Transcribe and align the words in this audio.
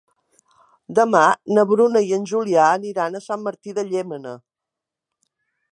Demà 0.99 1.21
na 1.57 1.65
Bruna 1.73 2.03
i 2.07 2.15
en 2.17 2.25
Julià 2.33 2.65
aniran 2.79 3.19
a 3.19 3.23
Sant 3.27 3.45
Martí 3.49 3.79
de 3.81 3.87
Llémena. 3.93 4.37